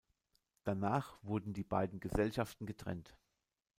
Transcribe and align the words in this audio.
Danach 0.63 1.19
wurden 1.21 1.53
die 1.53 1.63
beiden 1.63 1.99
Gesellschaften 1.99 2.65
getrennt. 2.65 3.15